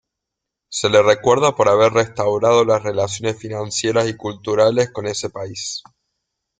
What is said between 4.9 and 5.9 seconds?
ese país.